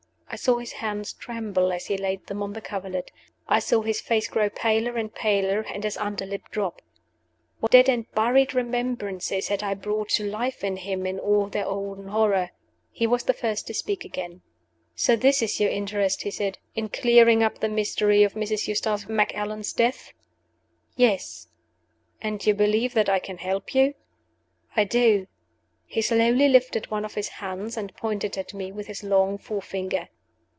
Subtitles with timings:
[0.33, 3.11] I saw his hands tremble as he laid them on the coverlet;
[3.49, 6.81] I saw his face grow paler and paler, and his under lip drop.
[7.59, 11.65] What dead and buried remembrances had I brought to life in him, in all their
[11.65, 12.51] olden horror?
[12.93, 14.41] He was the first to speak again.
[14.95, 18.69] "So this is your interest," he said, "in clearing up the mystery of Mrs.
[18.69, 20.13] Eustace Macallan's death?"
[20.95, 21.49] "Yes."
[22.21, 23.95] "And you believe that I can help you?"
[24.77, 25.27] "I do."
[25.85, 30.07] He slowly lifted one of his hands, and pointed at me with his long forefinger.